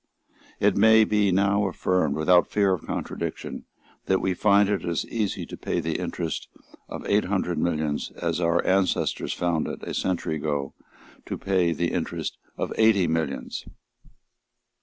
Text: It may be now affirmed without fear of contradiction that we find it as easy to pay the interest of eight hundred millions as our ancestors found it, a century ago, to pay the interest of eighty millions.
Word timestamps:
It 0.59 0.75
may 0.75 1.03
be 1.03 1.31
now 1.31 1.67
affirmed 1.67 2.15
without 2.15 2.47
fear 2.47 2.73
of 2.73 2.87
contradiction 2.87 3.65
that 4.07 4.19
we 4.19 4.33
find 4.33 4.67
it 4.67 4.83
as 4.83 5.05
easy 5.05 5.45
to 5.45 5.55
pay 5.55 5.79
the 5.79 5.99
interest 5.99 6.47
of 6.89 7.05
eight 7.05 7.25
hundred 7.25 7.59
millions 7.59 8.09
as 8.19 8.41
our 8.41 8.65
ancestors 8.65 9.31
found 9.31 9.67
it, 9.67 9.83
a 9.83 9.93
century 9.93 10.37
ago, 10.37 10.73
to 11.27 11.37
pay 11.37 11.71
the 11.71 11.91
interest 11.91 12.39
of 12.57 12.73
eighty 12.79 13.05
millions. 13.05 13.65